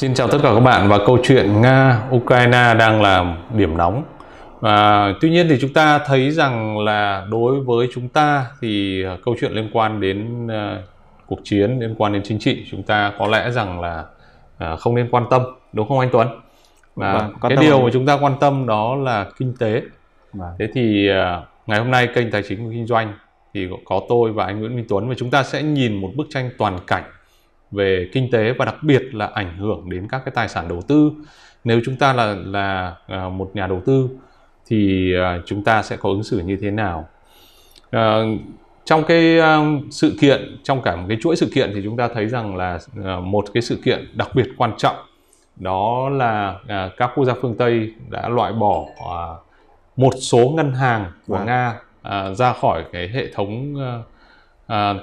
[0.00, 4.04] Xin chào tất cả các bạn và câu chuyện Nga Ukraine đang là điểm nóng.
[4.60, 9.34] À, tuy nhiên thì chúng ta thấy rằng là đối với chúng ta thì câu
[9.40, 10.50] chuyện liên quan đến uh,
[11.26, 14.04] cuộc chiến liên quan đến chính trị chúng ta có lẽ rằng là
[14.64, 16.28] uh, không nên quan tâm đúng không anh Tuấn?
[16.94, 19.82] Và vâng, cái điều mà chúng ta quan tâm đó là kinh tế.
[20.32, 20.50] Vâng.
[20.58, 23.12] Thế thì uh, ngày hôm nay kênh tài chính và kinh doanh
[23.54, 26.26] thì có tôi và anh Nguyễn Minh Tuấn và chúng ta sẽ nhìn một bức
[26.30, 27.04] tranh toàn cảnh
[27.70, 30.82] về kinh tế và đặc biệt là ảnh hưởng đến các cái tài sản đầu
[30.82, 31.12] tư
[31.64, 34.08] nếu chúng ta là là à, một nhà đầu tư
[34.66, 37.08] thì à, chúng ta sẽ có ứng xử như thế nào
[37.90, 38.18] à,
[38.84, 39.38] trong cái
[39.90, 42.78] sự kiện trong cả một cái chuỗi sự kiện thì chúng ta thấy rằng là
[43.22, 44.96] một cái sự kiện đặc biệt quan trọng
[45.56, 46.58] đó là
[46.96, 48.84] các quốc gia phương Tây đã loại bỏ
[49.96, 51.36] một số ngân hàng của.
[51.36, 51.46] Vâng.
[51.46, 51.80] Nga
[52.34, 53.74] ra khỏi cái hệ thống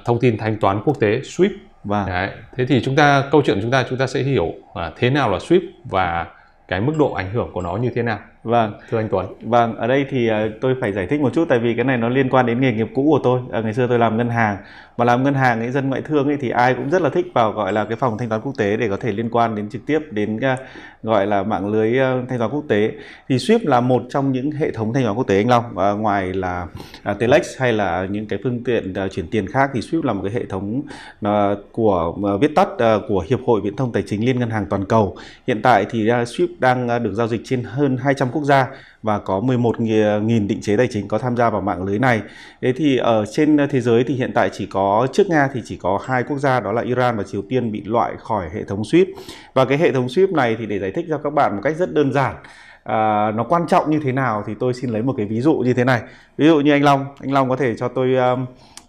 [0.05, 1.49] thông tin thanh toán quốc tế SWIFT
[1.88, 2.08] Vâng.
[2.08, 2.30] Đấy.
[2.55, 5.32] Thế thì chúng ta câu chuyện chúng ta chúng ta sẽ hiểu à, thế nào
[5.32, 6.27] là SWIFT và
[6.68, 8.20] cái mức độ ảnh hưởng của nó như thế nào.
[8.43, 9.26] Vâng, thưa anh Tuấn.
[9.41, 11.98] Vâng, ở đây thì uh, tôi phải giải thích một chút tại vì cái này
[11.98, 13.40] nó liên quan đến nghề nghiệp cũ của tôi.
[13.60, 14.57] Uh, ngày xưa tôi làm ngân hàng
[14.98, 17.26] mà làm ngân hàng ấy dân ngoại thương ấy thì ai cũng rất là thích
[17.34, 19.70] vào gọi là cái phòng thanh toán quốc tế để có thể liên quan đến
[19.70, 20.60] trực tiếp đến uh,
[21.04, 21.93] gọi là mạng lưới
[22.30, 22.91] thanh toán quốc tế.
[23.30, 25.63] Thì SWIFT là một trong những hệ thống thanh toán quốc tế anh Long.
[25.70, 26.68] Uh, ngoài là
[27.12, 30.13] uh, Telex hay là những cái phương tiện uh, chuyển tiền khác thì SWIFT là
[30.13, 30.82] một cái hệ thống
[31.26, 31.30] uh,
[31.71, 34.65] của uh, viết tắt uh, của Hiệp hội Viễn thông Tài chính Liên ngân hàng
[34.70, 35.15] toàn cầu.
[35.48, 38.46] Hiện tại thì uh, SWIFT đang uh, được giao dịch trên hơn 200 quốc quốc
[38.46, 38.68] gia
[39.04, 42.21] và có 11.000 định chế tài chính có tham gia vào mạng lưới này.
[42.62, 45.77] Thế thì ở trên thế giới thì hiện tại chỉ có trước Nga thì chỉ
[45.77, 48.82] có hai quốc gia đó là Iran và Triều Tiên bị loại khỏi hệ thống
[48.82, 49.05] SWIFT.
[49.54, 51.76] Và cái hệ thống SWIFT này thì để giải thích cho các bạn một cách
[51.77, 52.35] rất đơn giản
[52.84, 55.54] à, nó quan trọng như thế nào thì tôi xin lấy một cái ví dụ
[55.54, 56.02] như thế này.
[56.38, 58.46] Ví dụ như anh Long, anh Long có thể cho tôi um,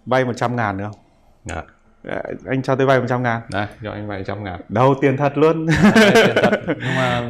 [0.07, 1.01] vay 100 ngàn được không?
[1.55, 1.78] Yeah.
[2.05, 2.13] Dạ.
[2.15, 5.17] Dạ, anh cho tôi vay 100 ngàn Đây, cho anh vay 100 ngàn Đâu, tiền
[5.17, 6.51] thật luôn Đấy, tiền thật.
[6.67, 7.23] Nhưng mà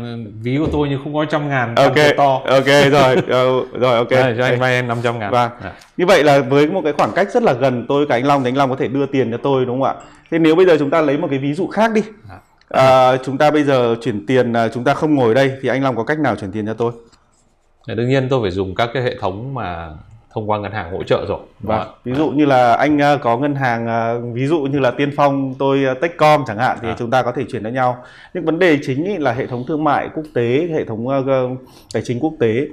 [0.43, 2.41] ví của tôi như không có trăm ngàn Ok, to.
[2.45, 3.47] ok rồi ờ,
[3.81, 5.73] Rồi, ok Đây, cho anh vay 500 ngàn Vâng à.
[5.97, 8.43] Như vậy là với một cái khoảng cách rất là gần tôi cả anh Long
[8.45, 9.95] thì anh Long có thể đưa tiền cho tôi đúng không ạ
[10.31, 12.03] Thế nếu bây giờ chúng ta lấy một cái ví dụ khác đi
[12.71, 13.17] à.
[13.25, 15.97] Chúng ta bây giờ chuyển tiền à, Chúng ta không ngồi đây Thì anh Long
[15.97, 16.93] có cách nào chuyển tiền cho tôi
[17.87, 19.89] Đương nhiên tôi phải dùng các cái hệ thống mà
[20.39, 21.89] thông qua ngân hàng hỗ trợ rồi vâng.
[22.05, 25.11] ví dụ như là anh ờ, có ngân hàng ờ, ví dụ như là tiên
[25.17, 26.97] phong tôi ờ, techcom chẳng hạn thì à.
[26.99, 28.05] chúng ta có thể chuyển cho nhau
[28.35, 31.07] nhưng vấn đề chính là hệ thống thương mại quốc tế hệ thống
[31.93, 32.67] tài chính quốc tế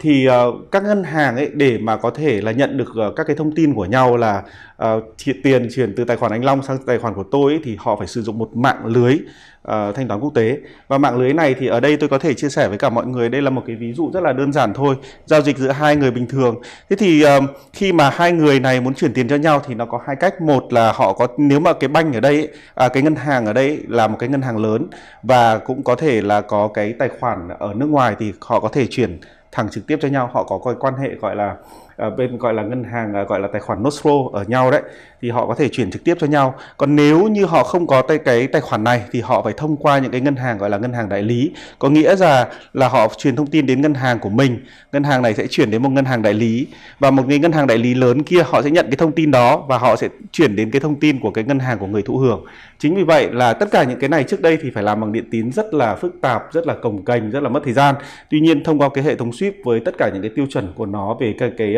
[0.00, 3.26] thì uh, các ngân hàng ấy để mà có thể là nhận được uh, các
[3.26, 4.42] cái thông tin của nhau là
[4.84, 5.04] uh,
[5.42, 7.96] tiền chuyển từ tài khoản anh Long sang tài khoản của tôi ấy, thì họ
[7.96, 10.58] phải sử dụng một mạng lưới uh, thanh toán quốc tế.
[10.88, 13.06] Và mạng lưới này thì ở đây tôi có thể chia sẻ với cả mọi
[13.06, 13.28] người.
[13.28, 14.96] Đây là một cái ví dụ rất là đơn giản thôi
[15.26, 16.56] giao dịch giữa hai người bình thường.
[16.90, 19.86] Thế thì uh, khi mà hai người này muốn chuyển tiền cho nhau thì nó
[19.86, 20.40] có hai cách.
[20.40, 23.46] Một là họ có nếu mà cái banh ở đây ấy, à, cái ngân hàng
[23.46, 24.86] ở đây là một cái ngân hàng lớn
[25.22, 28.68] và cũng có thể là có cái tài khoản ở nước ngoài thì họ có
[28.68, 29.18] thể chuyển
[29.52, 31.56] thẳng trực tiếp cho nhau họ có cái quan hệ gọi là
[32.00, 34.82] À, bên gọi là ngân hàng à, gọi là tài khoản Nostro ở nhau đấy,
[35.20, 36.54] thì họ có thể chuyển trực tiếp cho nhau.
[36.76, 39.76] Còn nếu như họ không có tay, cái tài khoản này thì họ phải thông
[39.76, 41.50] qua những cái ngân hàng gọi là ngân hàng đại lý.
[41.78, 45.22] Có nghĩa là là họ truyền thông tin đến ngân hàng của mình, ngân hàng
[45.22, 46.66] này sẽ chuyển đến một ngân hàng đại lý.
[46.98, 49.30] Và một cái ngân hàng đại lý lớn kia, họ sẽ nhận cái thông tin
[49.30, 52.02] đó và họ sẽ chuyển đến cái thông tin của cái ngân hàng của người
[52.02, 52.44] thụ hưởng.
[52.78, 55.12] Chính vì vậy là tất cả những cái này trước đây thì phải làm bằng
[55.12, 57.94] điện tín rất là phức tạp, rất là cồng kềnh rất là mất thời gian.
[58.30, 60.72] Tuy nhiên thông qua cái hệ thống SWIFT với tất cả những cái tiêu chuẩn
[60.74, 61.74] của nó về cái cái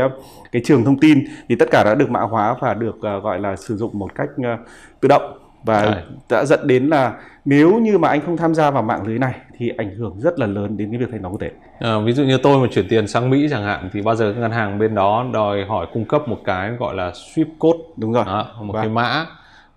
[0.52, 3.40] cái trường thông tin thì tất cả đã được mã hóa và được uh, gọi
[3.40, 4.68] là sử dụng một cách uh,
[5.00, 7.14] tự động và đã dẫn đến là
[7.44, 10.38] nếu như mà anh không tham gia vào mạng lưới này thì ảnh hưởng rất
[10.38, 11.50] là lớn đến cái việc thanh toán quốc tế.
[11.80, 14.34] À, ví dụ như tôi mà chuyển tiền sang Mỹ chẳng hạn thì bao giờ
[14.38, 18.12] ngân hàng bên đó đòi hỏi cung cấp một cái gọi là SWIFT code đúng
[18.12, 18.82] rồi, đó, một vâng.
[18.82, 19.26] cái mã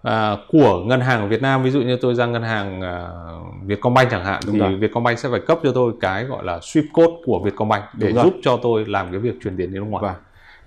[0.04, 3.08] à, của ngân hàng ở Việt Nam ví dụ như tôi ra ngân hàng à,
[3.66, 4.76] Vietcombank chẳng hạn Đúng thì rồi.
[4.76, 8.34] Vietcombank sẽ phải cấp cho tôi cái gọi là SWIFT code của Vietcombank để giúp
[8.44, 10.04] cho tôi làm cái việc chuyển tiền đến nước ngoài.
[10.04, 10.16] Vâng.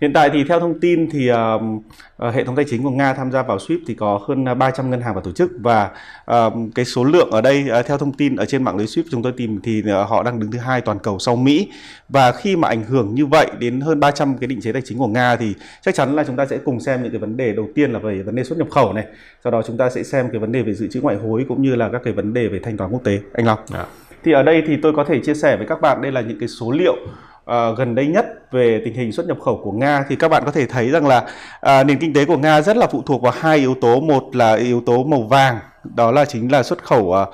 [0.00, 3.32] Hiện tại thì theo thông tin thì uh, hệ thống tài chính của Nga tham
[3.32, 5.90] gia vào SWIFT thì có hơn 300 ngân hàng và tổ chức và
[6.30, 9.02] uh, cái số lượng ở đây uh, theo thông tin ở trên mạng lưới SWIFT
[9.10, 11.68] chúng tôi tìm thì uh, họ đang đứng thứ hai toàn cầu sau Mỹ
[12.08, 14.98] và khi mà ảnh hưởng như vậy đến hơn 300 cái định chế tài chính
[14.98, 17.52] của Nga thì chắc chắn là chúng ta sẽ cùng xem những cái vấn đề
[17.52, 19.04] đầu tiên là về vấn đề xuất nhập khẩu này
[19.44, 21.62] sau đó chúng ta sẽ xem cái vấn đề về dự trữ ngoại hối cũng
[21.62, 23.58] như là các cái vấn đề về thanh toán quốc tế anh Long.
[23.72, 23.84] À.
[24.24, 26.38] Thì ở đây thì tôi có thể chia sẻ với các bạn đây là những
[26.38, 26.96] cái số liệu
[27.52, 30.42] uh, gần đây nhất về tình hình xuất nhập khẩu của Nga thì các bạn
[30.46, 33.22] có thể thấy rằng là uh, nền kinh tế của Nga rất là phụ thuộc
[33.22, 34.00] vào hai yếu tố.
[34.00, 37.28] Một là yếu tố màu vàng đó là chính là xuất khẩu uh,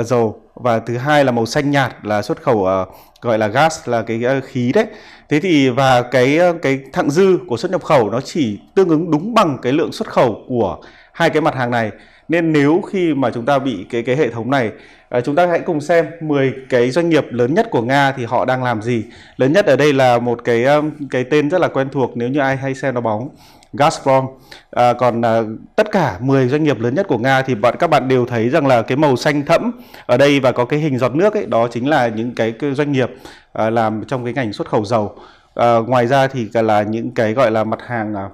[0.00, 0.40] uh, dầu.
[0.54, 2.88] Và thứ hai là màu xanh nhạt là xuất khẩu uh,
[3.20, 4.86] gọi là gas là cái uh, khí đấy.
[5.28, 9.10] Thế thì và cái cái thặng dư của xuất nhập khẩu nó chỉ tương ứng
[9.10, 10.78] đúng bằng cái lượng xuất khẩu của
[11.12, 11.90] hai cái mặt hàng này
[12.28, 14.70] nên nếu khi mà chúng ta bị cái cái hệ thống này
[15.08, 18.24] à, chúng ta hãy cùng xem 10 cái doanh nghiệp lớn nhất của Nga thì
[18.24, 19.04] họ đang làm gì.
[19.36, 22.28] Lớn nhất ở đây là một cái um, cái tên rất là quen thuộc nếu
[22.28, 23.28] như ai hay xem nó bóng
[23.72, 24.26] Gazprom.
[24.70, 25.40] À, còn à,
[25.76, 28.48] tất cả 10 doanh nghiệp lớn nhất của Nga thì bạn các bạn đều thấy
[28.48, 29.70] rằng là cái màu xanh thẫm
[30.06, 32.74] ở đây và có cái hình giọt nước ấy đó chính là những cái, cái
[32.74, 33.10] doanh nghiệp
[33.52, 35.14] à, làm trong cái ngành xuất khẩu dầu.
[35.54, 38.28] À, ngoài ra thì là những cái gọi là mặt hàng à,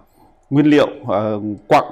[0.50, 1.20] nguyên liệu à,
[1.68, 1.84] quặng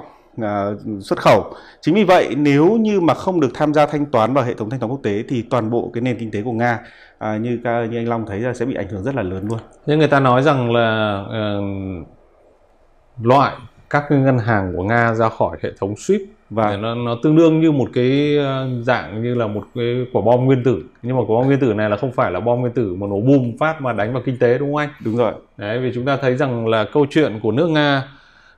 [1.01, 1.53] xuất khẩu.
[1.81, 4.69] Chính vì vậy nếu như mà không được tham gia thanh toán vào hệ thống
[4.69, 6.79] thanh toán quốc tế thì toàn bộ cái nền kinh tế của nga
[7.17, 9.59] à, như như anh long thấy là sẽ bị ảnh hưởng rất là lớn luôn.
[9.85, 12.07] Nhưng người ta nói rằng là uh,
[13.21, 13.53] loại
[13.89, 17.35] các cái ngân hàng của nga ra khỏi hệ thống SWIFT và nó, nó tương
[17.35, 20.83] đương như một cái ờ, dạng như là một cái quả bom nguyên tử.
[21.01, 23.07] Nhưng mà quả bom nguyên tử này là không phải là bom nguyên tử mà
[23.07, 24.89] nổ bùm phát mà đánh vào kinh tế đúng không anh?
[25.05, 25.33] Đúng rồi.
[25.57, 28.03] Đấy vì chúng ta thấy rằng là câu chuyện của nước nga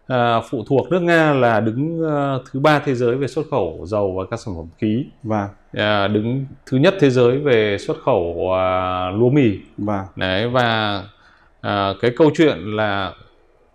[0.07, 3.81] à, phụ thuộc nước nga là đứng uh, thứ ba thế giới về xuất khẩu
[3.85, 7.97] dầu và các sản phẩm khí và à, đứng thứ nhất thế giới về xuất
[8.05, 11.03] khẩu uh, lúa mì và đấy và
[11.61, 13.13] à, cái câu chuyện là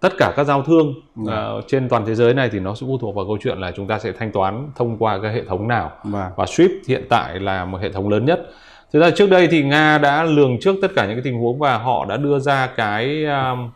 [0.00, 1.28] tất cả các giao thương uh,
[1.66, 3.86] trên toàn thế giới này thì nó sẽ phụ thuộc vào câu chuyện là chúng
[3.86, 7.40] ta sẽ thanh toán thông qua cái hệ thống nào và, và SWIFT hiện tại
[7.40, 8.50] là một hệ thống lớn nhất.
[8.92, 11.58] Thực ra trước đây thì Nga đã lường trước tất cả những cái tình huống
[11.58, 13.70] và họ đã đưa ra cái um,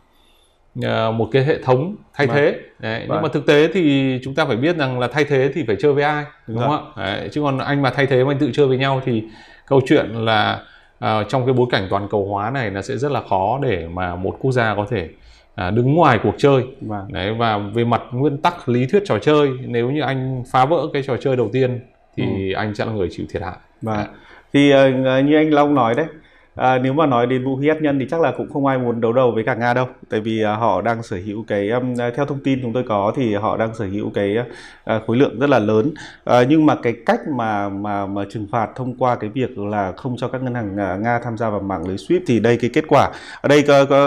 [1.10, 2.36] một cái hệ thống thay vâng.
[2.36, 2.58] thế.
[2.78, 2.98] Đấy.
[3.00, 3.22] Nhưng vâng.
[3.22, 5.92] mà thực tế thì chúng ta phải biết rằng là thay thế thì phải chơi
[5.92, 7.04] với ai, đúng, đúng không ạ?
[7.04, 7.28] Đấy.
[7.32, 9.22] Chứ còn anh mà thay thế mà anh tự chơi với nhau thì
[9.66, 10.60] câu chuyện là
[11.04, 13.86] uh, trong cái bối cảnh toàn cầu hóa này nó sẽ rất là khó để
[13.92, 15.08] mà một quốc gia có thể
[15.54, 17.12] à, đứng ngoài cuộc chơi vâng.
[17.12, 20.86] đấy và về mặt nguyên tắc lý thuyết trò chơi nếu như anh phá vỡ
[20.92, 21.80] cái trò chơi đầu tiên
[22.16, 22.56] thì ừ.
[22.56, 24.06] anh sẽ là người chịu thiệt hại vâng.
[24.52, 26.06] thì uh, như anh Long nói đấy
[26.54, 28.78] À, nếu mà nói đến vũ khí hạt nhân thì chắc là cũng không ai
[28.78, 31.70] muốn đấu đầu với cả Nga đâu, tại vì à, họ đang sở hữu cái
[31.70, 34.36] um, à, theo thông tin chúng tôi có thì họ đang sở hữu cái
[34.84, 35.94] à, khối lượng rất là lớn.
[36.24, 39.92] À, nhưng mà cái cách mà mà mà trừng phạt thông qua cái việc là
[39.96, 42.56] không cho các ngân hàng à, Nga tham gia vào mạng lưới SWIFT thì đây
[42.56, 43.10] cái kết quả
[43.40, 43.64] ở đây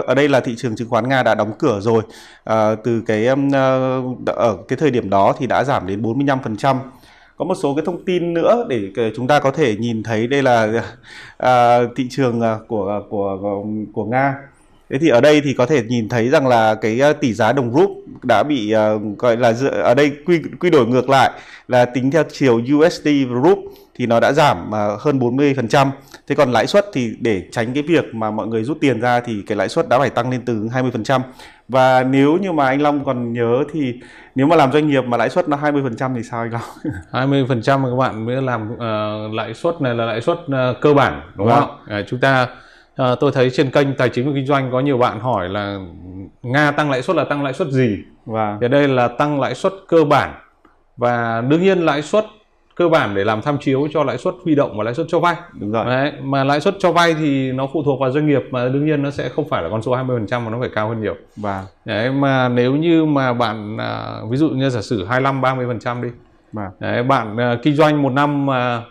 [0.07, 2.03] ở đây là thị trường chứng khoán Nga đã đóng cửa rồi.
[2.44, 3.77] À, từ cái um, à,
[4.25, 6.77] ở cái thời điểm đó thì đã giảm đến 45%
[7.38, 10.44] có một số cái thông tin nữa để chúng ta có thể nhìn thấy đây
[10.44, 10.84] là
[11.38, 13.63] à, thị trường à, à, của của
[13.94, 14.36] của Nga.
[14.89, 17.54] Thế thì ở đây thì có thể nhìn thấy rằng là cái à, tỷ giá
[17.54, 17.89] đồng rúp
[18.24, 19.54] đã bị uh, gọi là
[19.84, 21.31] ở đây quy quy đổi ngược lại
[21.68, 23.07] là tính theo chiều USD
[23.44, 23.60] rúp
[23.97, 25.88] thì nó đã giảm uh, hơn 40%.
[26.27, 29.19] Thế còn lãi suất thì để tránh cái việc mà mọi người rút tiền ra
[29.19, 31.21] thì cái lãi suất đã phải tăng lên từ 20%.
[31.67, 33.94] Và nếu như mà anh Long còn nhớ thì
[34.35, 37.27] nếu mà làm doanh nghiệp mà lãi suất nó 20% thì sao anh Long?
[37.47, 40.94] 20% mà các bạn mới làm uh, lãi suất này là lãi suất uh, cơ
[40.94, 41.59] bản đúng vâng.
[41.59, 41.99] không?
[41.99, 42.47] Uh, chúng ta
[42.97, 45.77] À, tôi thấy trên kênh tài chính và kinh doanh có nhiều bạn hỏi là
[46.41, 47.97] Nga tăng lãi suất là tăng lãi suất gì?
[48.25, 50.33] Và thì đây là tăng lãi suất cơ bản
[50.97, 52.25] và đương nhiên lãi suất
[52.77, 55.19] cơ bản để làm tham chiếu cho lãi suất huy động và lãi suất cho
[55.19, 55.35] vay.
[55.53, 55.85] Đúng rồi.
[55.85, 58.85] Đấy, mà lãi suất cho vay thì nó phụ thuộc vào doanh nghiệp mà đương
[58.85, 61.15] nhiên nó sẽ không phải là con số 20% mà nó phải cao hơn nhiều.
[61.35, 66.03] Và Đấy, mà nếu như mà bạn à, ví dụ như giả sử 25 30%
[66.03, 66.09] đi.
[66.53, 68.81] Và Đấy, bạn à, kinh doanh một năm mà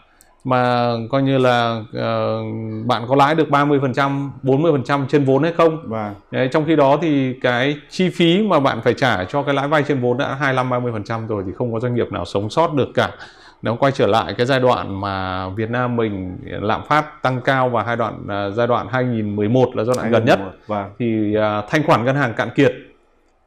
[0.44, 5.78] mà coi như là uh, bạn có lãi được 30%, 40% trên vốn hay không.
[5.84, 9.54] Và Đấy, trong khi đó thì cái chi phí mà bạn phải trả cho cái
[9.54, 12.50] lãi vay trên vốn đã 25 30% rồi thì không có doanh nghiệp nào sống
[12.50, 13.10] sót được cả.
[13.66, 17.68] Nếu quay trở lại cái giai đoạn mà Việt Nam mình lạm phát tăng cao
[17.68, 21.36] và giai đoạn uh, giai đoạn 2011 là giai đoạn 2011, gần nhất và thì
[21.36, 22.72] uh, thanh khoản ngân hàng cạn kiệt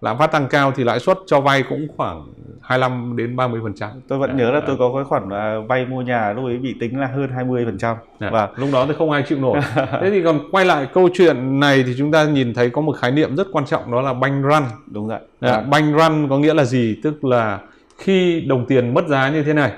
[0.02, 2.28] lạm phát tăng cao thì lãi suất cho vay cũng khoảng
[2.62, 3.90] 25 đến 30 phần trăm.
[4.08, 5.30] Tôi vẫn à, nhớ là tôi có cái khoản
[5.68, 7.96] vay mua nhà lúc ấy bị tính là hơn 20 phần trăm.
[8.20, 9.60] Và lúc đó thì không ai chịu nổi.
[9.76, 12.98] Thế thì còn quay lại câu chuyện này thì chúng ta nhìn thấy có một
[13.00, 14.64] khái niệm rất quan trọng đó là bank run.
[14.88, 15.20] Đúng rồi.
[15.40, 17.00] À, bank run có nghĩa là gì?
[17.04, 17.60] Tức là
[17.98, 19.72] khi đồng tiền mất giá như thế này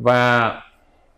[0.00, 0.52] và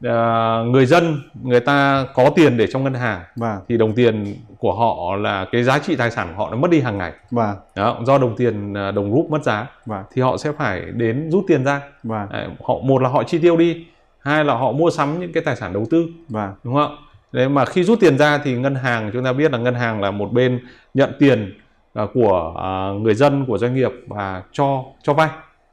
[0.06, 4.36] uh, người dân người ta có tiền để trong ngân hàng và thì đồng tiền
[4.58, 7.12] của họ là cái giá trị tài sản của họ nó mất đi hàng ngày.
[7.30, 10.80] Và đó, do đồng tiền à, đồng rúp mất giá và thì họ sẽ phải
[10.80, 11.80] đến rút tiền ra.
[12.02, 12.28] Và
[12.64, 13.86] họ một là họ chi tiêu đi
[14.20, 16.96] hai là họ mua sắm những cái tài sản đầu tư và đúng không
[17.32, 20.00] Đấy mà khi rút tiền ra thì ngân hàng chúng ta biết là ngân hàng
[20.00, 20.60] là một bên
[20.94, 21.58] nhận tiền
[22.02, 25.28] uh, của uh, người dân của doanh nghiệp và cho cho vay.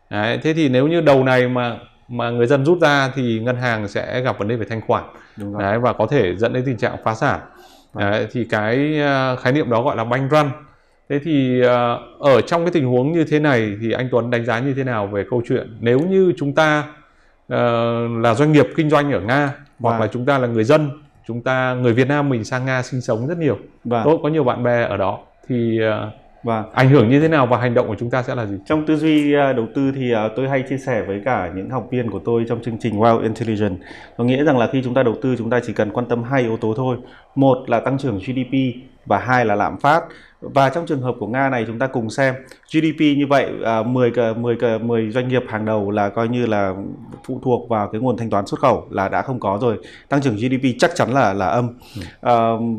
[0.09, 3.55] Đấy, thế thì nếu như đầu này mà mà người dân rút ra thì ngân
[3.55, 5.03] hàng sẽ gặp vấn đề về thanh khoản
[5.59, 7.39] đấy và có thể dẫn đến tình trạng phá sản
[7.93, 8.11] vâng.
[8.11, 10.49] đấy, thì cái ờ, khái niệm đó gọi là bank run
[11.09, 14.45] thế thì ờ, ở trong cái tình huống như thế này thì anh Tuấn đánh
[14.45, 16.83] giá như thế nào về câu chuyện nếu như chúng ta
[17.53, 17.57] uh,
[18.21, 20.01] là doanh nghiệp kinh doanh ở Nga hoặc vâng.
[20.01, 20.89] là chúng ta là người dân
[21.27, 24.01] chúng ta người Việt Nam mình sang Nga sinh sống rất nhiều vâng.
[24.05, 27.47] tôi có nhiều bạn bè ở đó thì uh, và ảnh hưởng như thế nào
[27.47, 29.91] và hành động của chúng ta sẽ là gì trong tư duy à, đầu tư
[29.95, 32.77] thì à, tôi hay chia sẻ với cả những học viên của tôi trong chương
[32.79, 33.85] trình Wow Intelligence
[34.17, 36.23] có nghĩa rằng là khi chúng ta đầu tư chúng ta chỉ cần quan tâm
[36.23, 36.97] hai yếu tố thôi
[37.35, 38.53] một là tăng trưởng GDP
[39.05, 40.03] và hai là lạm phát
[40.41, 42.35] và trong trường hợp của Nga này chúng ta cùng xem
[42.73, 43.51] GDP như vậy
[43.85, 46.73] 10 10 10 doanh nghiệp hàng đầu là coi như là
[47.27, 49.77] phụ thuộc vào cái nguồn thanh toán xuất khẩu là đã không có rồi.
[50.09, 51.67] Tăng trưởng GDP chắc chắn là là âm.
[51.95, 52.01] Ừ.
[52.21, 52.33] À,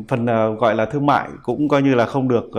[0.07, 2.49] phần uh, gọi là thương mại cũng coi như là không được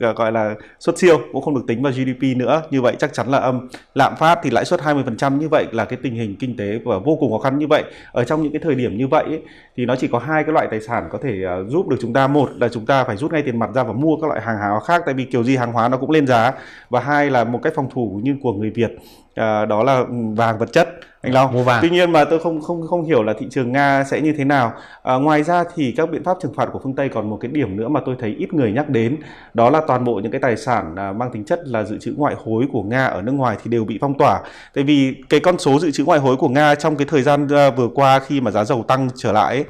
[0.00, 2.62] Ờ, gọi là xuất siêu cũng không được tính vào GDP nữa.
[2.70, 3.68] Như vậy chắc chắn là âm.
[3.94, 6.98] Lạm phát thì lãi suất 20% như vậy là cái tình hình kinh tế và
[6.98, 7.84] vô cùng khó khăn như vậy.
[8.12, 9.42] Ở trong những cái thời điểm như vậy ấy,
[9.76, 12.12] thì nó chỉ có hai cái loại tài sản có thể uh, giúp được chúng
[12.12, 12.26] ta.
[12.26, 14.40] Một là chúng ta phải rút ngay tiền mặt ra và mua mua các loại
[14.40, 16.52] hàng hóa khác tại vì kiểu gì hàng hóa nó cũng lên giá
[16.90, 18.90] và hai là một cách phòng thủ như của người Việt
[19.34, 20.04] à, đó là
[20.36, 20.88] vàng vật chất
[21.24, 21.52] anh Long.
[21.52, 21.78] Mua vàng.
[21.82, 24.44] Tuy nhiên mà tôi không không không hiểu là thị trường Nga sẽ như thế
[24.44, 24.72] nào.
[25.02, 27.50] À, ngoài ra thì các biện pháp trừng phạt của phương Tây còn một cái
[27.50, 29.16] điểm nữa mà tôi thấy ít người nhắc đến,
[29.54, 32.14] đó là toàn bộ những cái tài sản à, mang tính chất là dự trữ
[32.16, 34.40] ngoại hối của Nga ở nước ngoài thì đều bị phong tỏa.
[34.74, 37.48] Tại vì cái con số dự trữ ngoại hối của Nga trong cái thời gian
[37.48, 39.64] à, vừa qua khi mà giá dầu tăng trở lại ấy,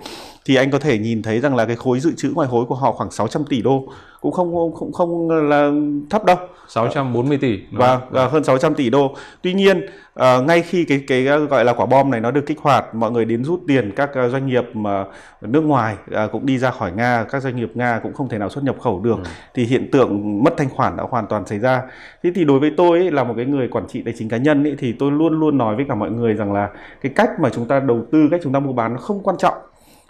[0.45, 2.75] thì anh có thể nhìn thấy rằng là cái khối dự trữ ngoại hối của
[2.75, 3.89] họ khoảng 600 tỷ đô
[4.25, 5.71] cũng không không không là
[6.11, 6.37] thấp đâu.
[6.69, 7.59] 640 tỷ.
[7.73, 9.15] Và vâng, hơn 600 tỷ đô.
[9.43, 9.87] Tuy nhiên
[10.21, 13.11] uh, ngay khi cái cái gọi là quả bom này nó được kích hoạt mọi
[13.11, 15.05] người đến rút tiền các uh, doanh nghiệp mà
[15.41, 18.39] nước ngoài uh, cũng đi ra khỏi nga các doanh nghiệp nga cũng không thể
[18.39, 19.17] nào xuất nhập khẩu được.
[19.17, 19.31] Ừ.
[19.55, 21.83] thì hiện tượng mất thanh khoản đã hoàn toàn xảy ra.
[22.23, 24.37] Thế thì đối với tôi ấy, là một cái người quản trị tài chính cá
[24.37, 27.31] nhân ấy, thì tôi luôn luôn nói với cả mọi người rằng là cái cách
[27.41, 29.55] mà chúng ta đầu tư cách chúng ta mua bán nó không quan trọng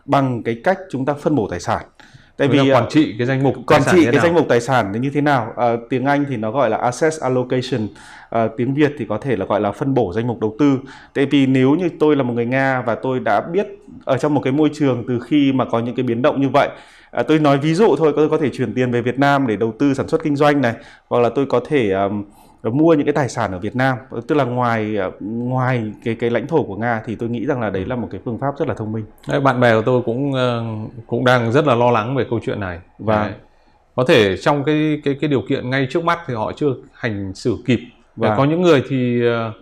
[0.05, 1.83] bằng cái cách chúng ta phân bổ tài sản
[2.37, 4.23] tại vì quản trị cái danh mục quản trị cái nào?
[4.23, 7.13] danh mục tài sản như thế nào à, tiếng Anh thì nó gọi là asset
[7.21, 7.89] allocation
[8.31, 10.79] à, tiếng Việt thì có thể là gọi là phân bổ danh mục đầu tư
[11.15, 13.67] tại vì nếu như tôi là một người Nga và tôi đã biết
[14.05, 16.49] ở trong một cái môi trường từ khi mà có những cái biến động như
[16.49, 16.69] vậy
[17.11, 19.57] à, tôi nói ví dụ thôi tôi có thể chuyển tiền về Việt Nam để
[19.57, 20.75] đầu tư sản xuất kinh doanh này
[21.09, 22.25] hoặc là tôi có thể um,
[22.71, 23.97] mua những cái tài sản ở Việt Nam.
[24.29, 27.61] Tức là ngoài ờ, ngoài cái cái lãnh thổ của Nga thì tôi nghĩ rằng
[27.61, 29.05] là đấy là một cái phương pháp rất là thông minh.
[29.29, 30.65] Đấy, bạn bè của tôi cũng ờ,
[31.07, 32.79] cũng đang rất là lo lắng về câu chuyện này.
[32.99, 33.35] Và đấy.
[33.95, 37.35] có thể trong cái cái cái điều kiện ngay trước mắt thì họ chưa hành
[37.35, 37.81] xử kịp.
[38.17, 39.55] Và có những người thì uh,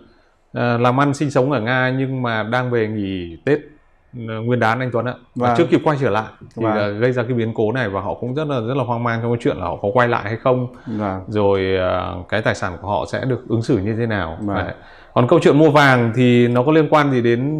[0.81, 3.59] làm ăn sinh sống ở Nga nhưng mà đang về nghỉ Tết.
[3.59, 3.72] Ờ,
[4.13, 5.57] nguyên đán anh Tuấn ạ và vâng.
[5.57, 6.99] chưa kịp quay trở lại thì vâng.
[6.99, 9.19] gây ra cái biến cố này và họ cũng rất là rất là hoang mang
[9.21, 11.21] trong cái chuyện là họ có quay lại hay không vâng.
[11.27, 11.77] rồi
[12.19, 14.65] uh, cái tài sản của họ sẽ được ứng xử như thế nào vâng.
[15.13, 17.59] còn câu chuyện mua vàng thì nó có liên quan gì đến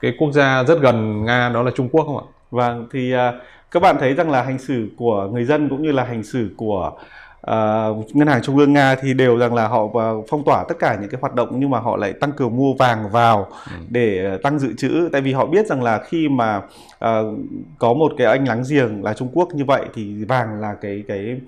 [0.00, 3.14] cái quốc gia rất gần nga đó là trung quốc không ạ vâng thì
[3.70, 6.50] các bạn thấy rằng là hành xử của người dân cũng như là hành xử
[6.56, 6.92] của
[7.50, 9.88] uh, ngân hàng trung ương nga thì đều rằng là họ
[10.28, 12.74] phong tỏa tất cả những cái hoạt động nhưng mà họ lại tăng cường mua
[12.74, 13.76] vàng vào ừ.
[13.88, 17.38] để tăng dự trữ tại vì họ biết rằng là khi mà uh,
[17.78, 21.04] có một cái anh láng giềng là trung quốc như vậy thì vàng là cái
[21.08, 21.40] cái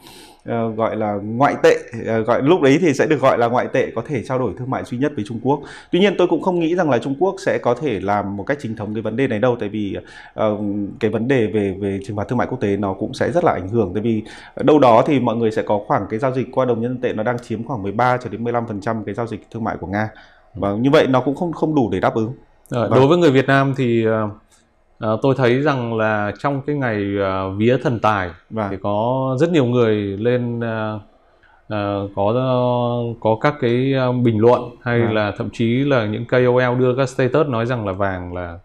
[0.46, 1.78] uh, gọi là ngoại tệ
[2.20, 4.52] uh, gọi lúc đấy thì sẽ được gọi là ngoại tệ có thể trao đổi
[4.58, 5.60] thương mại duy nhất với Trung Quốc.
[5.90, 8.44] Tuy nhiên tôi cũng không nghĩ rằng là Trung Quốc sẽ có thể làm một
[8.44, 9.96] cách chính thống cái vấn đề này đâu tại vì
[10.40, 10.60] uh,
[11.00, 13.44] cái vấn đề về về trừng phạt thương mại quốc tế nó cũng sẽ rất
[13.44, 14.22] là ảnh hưởng tại vì
[14.56, 17.12] đâu đó thì mọi người sẽ có khoảng cái giao dịch qua đồng nhân tệ
[17.12, 20.08] nó đang chiếm khoảng 13 cho đến 15% cái giao dịch thương mại của Nga.
[20.54, 22.32] Và như vậy nó cũng không không đủ để đáp ứng.
[22.68, 24.30] Rồi, đối với người Việt Nam thì uh
[24.98, 28.66] À, tôi thấy rằng là trong cái ngày uh, vía thần tài vâng.
[28.70, 31.00] thì có rất nhiều người lên uh,
[31.74, 32.32] uh, có
[33.20, 35.14] có các cái bình luận hay vâng.
[35.14, 38.58] là thậm chí là những KOL đưa các status nói rằng là vàng là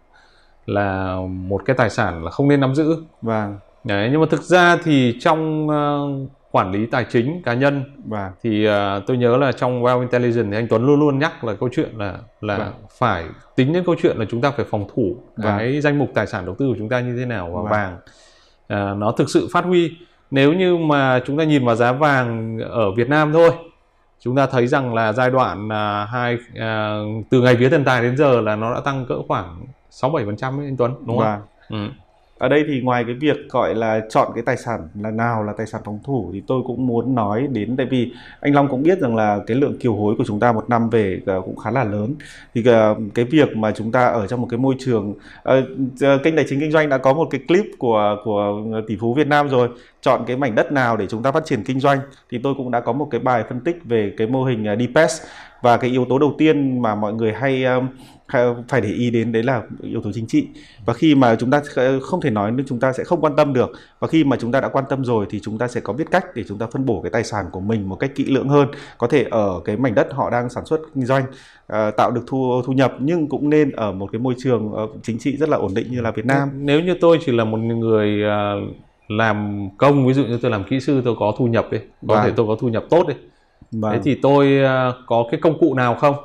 [0.66, 2.96] là một cái tài sản là không nên nắm giữ.
[3.22, 3.58] Vâng.
[3.84, 8.32] Đấy, nhưng mà thực ra thì trong uh, quản lý tài chính cá nhân và
[8.44, 8.74] thì uh,
[9.08, 11.90] tôi nhớ là trong Well Intelligence thì anh Tuấn luôn luôn nhắc là câu chuyện
[11.98, 12.74] là là vâng.
[12.98, 15.58] phải tính đến câu chuyện là chúng ta phải phòng thủ vâng.
[15.58, 17.72] cái danh mục tài sản đầu tư của chúng ta như thế nào và vâng.
[17.72, 17.98] vàng
[18.94, 19.92] uh, nó thực sự phát huy
[20.32, 23.52] nếu như mà chúng ta nhìn vào giá vàng ở Việt Nam thôi
[24.20, 28.02] chúng ta thấy rằng là giai đoạn uh, hai uh, từ ngày vía thần tài
[28.02, 31.18] đến giờ là nó đã tăng cỡ khoảng sáu bảy phần trăm anh Tuấn đúng
[31.18, 31.28] không?
[31.28, 31.42] Vâng.
[31.70, 31.90] Ừ
[32.42, 35.54] ở đây thì ngoài cái việc, gọi là, chọn cái tài sản là nào là
[35.58, 38.84] tài sản phòng thủ thì tôi cũng muốn nói đến tại vì anh Long cũng
[38.84, 41.56] biết rằng là cái lượng kiều hối của chúng ta một năm về ờ, cũng
[41.56, 42.16] khá là lớn.
[42.54, 45.64] Thì ờ, cái việc mà chúng ta ở trong một cái môi trường ờ,
[46.24, 49.28] kênh tài chính kinh doanh đã có một cái clip của của tỷ phú Việt
[49.28, 49.70] Nam rồi,
[50.02, 52.00] chọn cái mảnh đất nào để chúng ta phát triển kinh doanh
[52.32, 55.22] thì tôi cũng đã có một cái bài phân tích về cái mô hình DPES
[55.62, 57.66] và cái yếu tố đầu tiên mà mọi người hay
[58.68, 60.48] phải để ý đến đấy là yếu tố chính trị.
[60.86, 61.62] Và khi mà chúng ta
[62.02, 63.72] không thể nói nên chúng ta sẽ không quan tâm được.
[64.00, 66.12] Và khi mà chúng ta đã quan tâm rồi thì chúng ta sẽ có biết
[66.12, 68.50] cách để chúng ta phân bổ cái tài sản của mình một cách kỹ lưỡng
[68.50, 68.68] hơn.
[68.98, 72.24] Có thể ở cái mảnh đất họ đang sản xuất kinh doanh uh, tạo được
[72.28, 75.50] thu thu nhập nhưng cũng nên ở một cái môi trường uh, chính trị rất
[75.50, 76.50] là ổn định như là Việt Nam.
[76.56, 78.76] Nếu như tôi chỉ là một người uh,
[79.08, 82.16] làm công ví dụ như tôi làm kỹ sư tôi có thu nhập đi có
[82.16, 82.24] Vâng.
[82.24, 83.14] thể tôi có thu nhập tốt đi.
[83.72, 83.94] Vâng.
[83.94, 86.16] thế thì tôi ờ, có cái công cụ nào không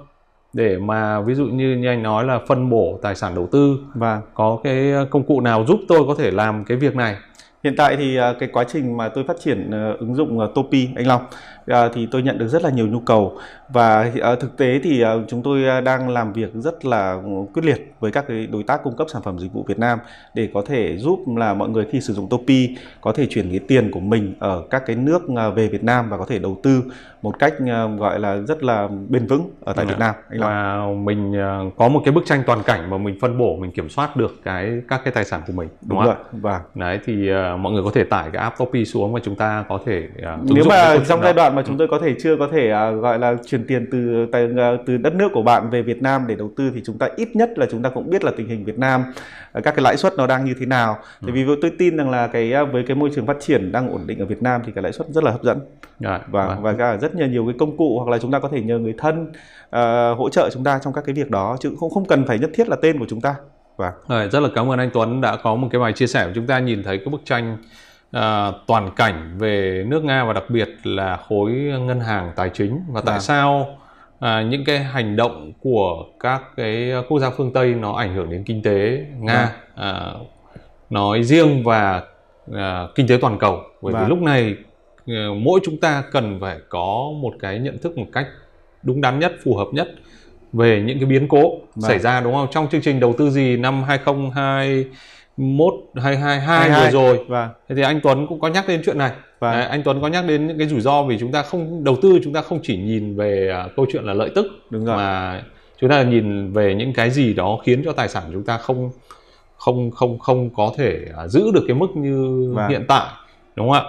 [0.52, 3.78] để mà ví dụ như như anh nói là phân bổ tài sản đầu tư
[3.94, 7.16] và có cái ờ, công cụ nào giúp tôi có thể làm cái việc này?
[7.64, 10.88] Hiện tại thì ờ, cái quá trình mà tôi phát triển ờ, ứng dụng Topi,
[10.96, 11.22] anh Long
[11.66, 15.02] à, thì tôi nhận được rất là nhiều nhu cầu và à, thực tế thì
[15.02, 17.18] à, chúng tôi à, đang làm việc rất là
[17.54, 19.98] quyết liệt với các cái đối tác cung cấp sản phẩm dịch vụ Việt Nam
[20.34, 23.58] để có thể giúp là mọi người khi sử dụng Topi có thể chuyển cái
[23.68, 26.60] tiền của mình ở các cái nước à, về Việt Nam và có thể đầu
[26.62, 26.82] tư
[27.22, 29.92] một cách à, gọi là rất là bền vững ở tại Dạ.
[29.92, 30.50] Việt Nam anh Long.
[30.50, 33.70] và mình ờ, có một cái bức tranh toàn cảnh mà mình phân bổ mình
[33.70, 36.16] kiểm soát được cái các cái tài sản của mình đúng, Đúng không rồi.
[36.32, 39.34] Và đấy thì ờ, mọi người có thể tải cái app Topi xuống và chúng
[39.34, 42.36] ta có thể ờ, nếu mà trong giai đoạn mà chúng tôi có thể chưa
[42.36, 45.70] có thể à, gọi là chuyển tiền từ tài, à, từ đất nước của bạn
[45.70, 48.10] về Việt Nam để đầu tư thì chúng ta ít nhất là chúng ta cũng
[48.10, 49.04] biết là tình hình Việt Nam
[49.52, 50.98] à, các cái lãi suất nó đang như thế nào.
[51.20, 51.26] Ừ.
[51.26, 54.00] Tại vì tôi tin rằng là cái với cái môi trường phát triển đang ổn
[54.06, 55.58] định ở Việt Nam thì cái lãi suất rất là hấp dẫn
[56.00, 56.62] Dạ, và vâng.
[56.62, 58.78] và cả rất nhiều nhiều cái công cụ hoặc là chúng ta có thể nhờ
[58.78, 59.32] người thân
[59.70, 62.38] à, hỗ trợ chúng ta trong các cái việc đó chứ không không cần phải
[62.38, 63.34] nhất thiết là tên của chúng ta.
[63.76, 66.26] Và Rồi, rất là cảm ơn anh Tuấn đã có một cái bài chia sẻ
[66.26, 67.56] của chúng ta nhìn thấy cái bức tranh
[68.10, 72.80] à, toàn cảnh về nước Nga và đặc biệt là khối ngân hàng tài chính
[72.88, 73.20] và tại Vâng.
[73.20, 73.78] sao
[74.20, 78.30] à, những cái hành động của các cái quốc gia phương Tây nó ảnh hưởng
[78.30, 80.12] đến kinh tế Nga à,
[80.90, 82.02] nói riêng và
[82.54, 84.08] à, kinh tế toàn cầu bởi vì Vâng.
[84.08, 84.56] lúc này
[85.06, 88.26] ờ, mỗi chúng ta cần phải có một cái nhận thức một cách
[88.82, 89.88] đúng đắn nhất phù hợp nhất
[90.52, 91.88] về những cái biến cố Vâng.
[91.88, 94.86] xảy ra đúng không trong chương trình đầu tư gì năm 2021
[95.36, 96.90] 2022 vừa 22.
[96.90, 99.10] rồi và Thế thì anh Tuấn cũng có nhắc đến chuyện này.
[99.38, 99.52] Vâng.
[99.52, 101.96] Đấy, anh Tuấn có nhắc đến những cái rủi ro vì chúng ta không đầu
[102.02, 104.96] tư chúng ta không chỉ nhìn về à, câu chuyện là lợi tức đúng rồi.
[104.96, 105.42] mà
[105.80, 108.90] chúng ta nhìn về những cái gì đó khiến cho tài sản chúng ta không
[109.56, 112.68] không không không có thể à, giữ được cái mức như Vâng.
[112.68, 113.06] hiện tại
[113.56, 113.82] đúng không ạ?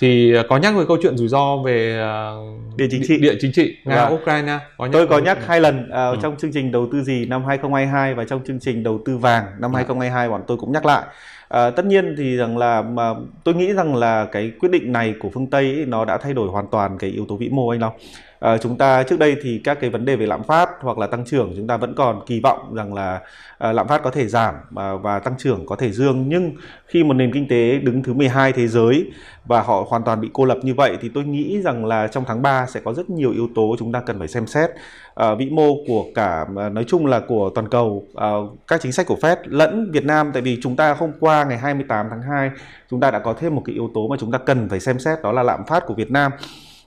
[0.00, 2.30] Thì à, có nhắc về câu chuyện rủi ro về à,
[2.76, 3.18] Địa chính trị.
[3.18, 4.14] địa chính trị Nga Vâng.
[4.14, 6.16] Ukraine có nhắc Tôi có nhắc hai lần ờ, Ừ.
[6.22, 9.44] trong chương trình đầu tư gì năm 2022 và trong chương trình đầu tư vàng
[9.60, 9.76] năm Dạ.
[9.76, 11.02] 2022 bọn tôi cũng nhắc lại.
[11.48, 15.14] Ờ, tất nhiên thì rằng là mà tôi nghĩ rằng là cái quyết định này
[15.20, 17.68] của phương Tây ấy, nó đã thay đổi hoàn toàn cái yếu tố vĩ mô
[17.68, 17.92] anh Long
[18.40, 21.06] à, chúng ta trước đây thì các cái vấn đề về lạm phát hoặc là
[21.06, 23.20] tăng trưởng chúng ta vẫn còn kỳ vọng rằng là
[23.58, 26.28] à, lạm phát có thể giảm và, và tăng trưởng có thể dương.
[26.28, 26.52] Nhưng
[26.86, 29.10] khi một nền kinh tế đứng thứ 12 thế giới
[29.44, 32.24] và họ hoàn toàn bị cô lập như vậy thì tôi nghĩ rằng là trong
[32.26, 34.70] tháng 3 sẽ có rất nhiều yếu tố chúng ta cần phải xem xét.
[35.14, 38.30] À, vĩ mô của cả nói chung là của toàn cầu à,
[38.66, 40.30] các chính sách của Fed lẫn Việt Nam.
[40.32, 42.50] Tại vì chúng ta hôm qua ngày 28 tháng 2
[42.90, 44.98] chúng ta đã có thêm một cái yếu tố mà chúng ta cần phải xem
[44.98, 46.32] xét đó là lạm phát của Việt Nam.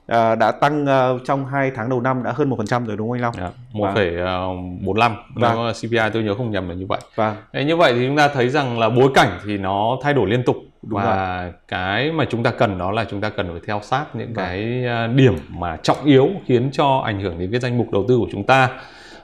[0.06, 3.16] Ờ, đã tăng ờ, trong 2 tháng đầu năm đã hơn 1% rồi đúng không
[3.16, 3.34] anh Long?
[3.38, 5.56] Dạ, 1,45 Vâng.
[5.56, 7.00] Nếu CPI tôi nhớ không nhầm là như vậy.
[7.14, 7.36] Vâng.
[7.52, 10.30] Thế như vậy thì chúng ta thấy rằng là bối cảnh thì nó thay đổi
[10.30, 13.60] liên tục Đúng và cái mà chúng ta cần đó là chúng ta cần phải
[13.66, 14.46] theo sát những Vâng.
[14.46, 18.04] cái à, điểm mà trọng yếu khiến cho ảnh hưởng đến cái danh mục đầu
[18.08, 18.68] tư của chúng ta.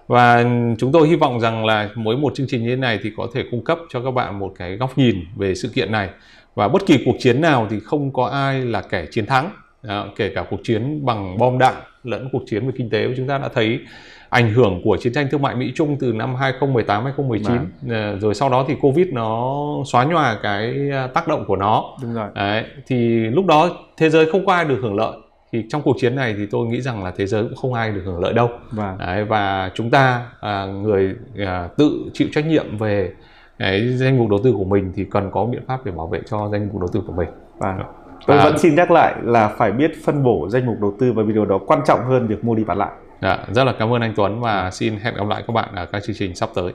[0.07, 0.45] Và
[0.79, 3.27] chúng tôi hy vọng rằng là mỗi một chương trình như thế này thì có
[3.35, 6.09] thể cung cấp cho các bạn một cái góc nhìn về sự kiện này.
[6.55, 9.51] Và bất kỳ cuộc chiến nào thì không có ai là kẻ chiến thắng.
[9.83, 13.27] Đó, kể cả cuộc chiến bằng bom đạn lẫn cuộc chiến về kinh tế chúng
[13.27, 13.81] ta đã thấy
[14.29, 17.69] ảnh hưởng của chiến tranh thương mại Mỹ Trung từ năm 2018 2019 Vâng.
[17.91, 21.85] Ờ, rồi sau đó thì Covid nó xóa nhòa cái à, tác động của nó
[22.03, 22.29] Đúng rồi.
[22.35, 25.17] Đấy, thì lúc đó thế giới không có ai được hưởng lợi
[25.53, 27.91] thì trong cuộc chiến này thì tôi nghĩ rằng là thế giới cũng không ai
[27.93, 28.99] được hưởng lợi đâu Vâng.
[28.99, 33.13] Đấy, và chúng ta à, người à, tự chịu trách nhiệm về
[33.59, 36.21] cái danh mục đầu tư của mình thì cần có biện pháp để bảo vệ
[36.31, 37.79] cho danh mục đầu tư của mình Vâng.
[38.27, 41.13] Tôi Và- vẫn xin nhắc lại là phải biết phân bổ danh mục đầu tư
[41.13, 42.91] và vì điều đó quan trọng hơn việc mua đi bán lại.
[43.23, 45.87] Dạ, rất là cảm ơn anh Tuấn và xin hẹn gặp lại các bạn ở
[45.87, 46.73] các chương trình sắp tới